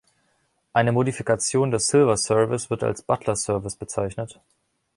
[0.73, 4.39] Eine Modifikation des Silver Service wird als Butler Service bezeichnet.